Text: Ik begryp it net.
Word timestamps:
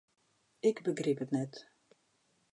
Ik 0.69 0.77
begryp 0.83 1.19
it 1.23 1.33
net. 1.37 1.53